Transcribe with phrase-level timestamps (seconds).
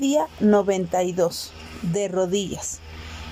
[0.00, 1.52] Día 92.
[1.82, 2.80] De rodillas.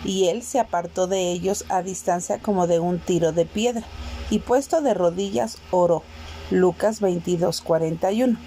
[0.05, 3.83] Y él se apartó de ellos a distancia como de un tiro de piedra,
[4.31, 6.05] y puesto de rodillas oró.
[6.53, 8.39] Lucas 22, 41.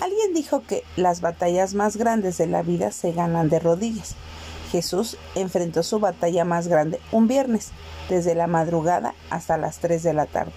[0.00, 4.16] Alguien dijo que las batallas más grandes de la vida se ganan de rodillas.
[4.72, 7.70] Jesús enfrentó su batalla más grande un viernes,
[8.08, 10.52] desde la madrugada hasta las 3 de la tarde.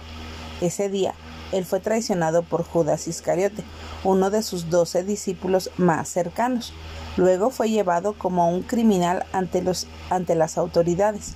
[0.60, 1.14] Ese día,
[1.52, 3.64] él fue traicionado por Judas Iscariote,
[4.04, 6.74] uno de sus doce discípulos más cercanos.
[7.18, 9.62] Luego fue llevado como un criminal ante,
[10.36, 11.34] las autoridades.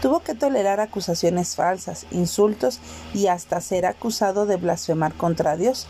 [0.00, 2.80] Tuvo que tolerar acusaciones falsas, insultos
[3.12, 5.86] y hasta ser acusado de blasfemar contra Dios.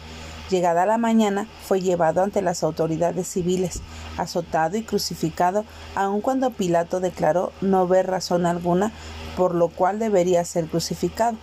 [0.49, 3.83] Llegada la mañana, fue llevado ante las autoridades civiles,
[4.17, 5.65] azotado y crucificado,
[5.97, 8.93] aun cuando Pilato declaró no ver razón alguna
[9.37, 11.37] por lo cual debería ser crucificado.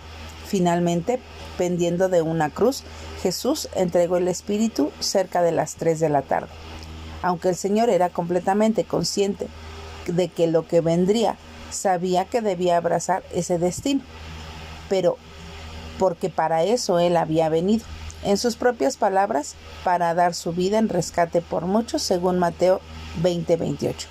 [0.54, 1.18] Finalmente,
[1.58, 2.84] pendiendo de una cruz,
[3.24, 6.46] Jesús entregó el Espíritu cerca de las tres de la tarde.
[7.22, 9.48] Aunque el Señor era completamente consciente
[10.06, 11.36] de que lo que vendría,
[11.72, 14.02] sabía que debía abrazar ese destino,
[14.88, 15.16] pero
[15.98, 17.84] porque para eso Él había venido.
[18.22, 22.80] En sus propias palabras, para dar su vida en rescate por muchos, según Mateo
[23.24, 24.06] 20:28.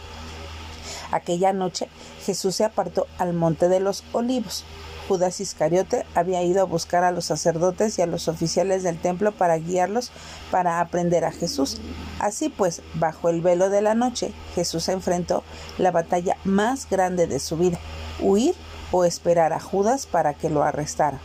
[1.11, 1.87] Aquella noche
[2.25, 4.65] Jesús se apartó al monte de los olivos.
[5.07, 9.31] Judas Iscariote había ido a buscar a los sacerdotes y a los oficiales del templo
[9.31, 10.11] para guiarlos
[10.51, 11.79] para aprender a Jesús.
[12.19, 15.43] Así pues, bajo el velo de la noche, Jesús enfrentó
[15.77, 17.79] la batalla más grande de su vida,
[18.19, 18.55] huir
[18.91, 21.19] o esperar a Judas para que lo arrestara.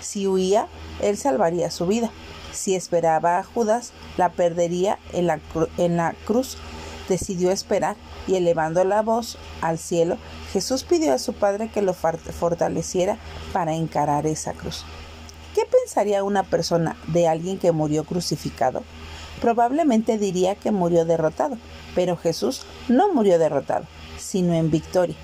[0.00, 0.68] Si huía,
[1.02, 2.10] él salvaría su vida.
[2.52, 5.40] Si esperaba a Judas, la perdería en la,
[5.76, 6.56] en la cruz.
[7.08, 10.18] Decidió esperar y elevando la voz al cielo,
[10.52, 13.18] Jesús pidió a su Padre que lo fortaleciera
[13.52, 14.84] para encarar esa cruz.
[15.54, 18.82] ¿Qué pensaría una persona de alguien que murió crucificado?
[19.40, 21.56] Probablemente diría que murió derrotado,
[21.94, 23.86] pero Jesús no murió derrotado,
[24.18, 25.16] sino en victoria.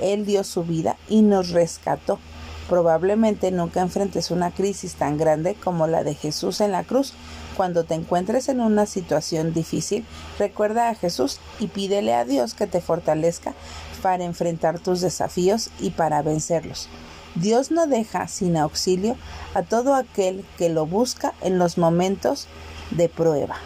[0.00, 2.18] Él dio su vida y nos rescató.
[2.72, 7.12] Probablemente nunca enfrentes una crisis tan grande como la de Jesús en la cruz,
[7.54, 10.06] cuando te encuentres en una situación difícil,
[10.38, 13.52] recuerda a Jesús y pídele a Dios que te fortalezca
[14.00, 16.88] para enfrentar tus desafíos y para vencerlos.
[17.34, 19.18] Dios no deja sin auxilio
[19.52, 22.48] a todo aquel que lo busca en los momentos
[22.90, 23.56] de prueba.